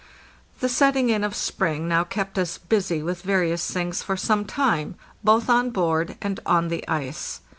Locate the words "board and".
5.69-6.39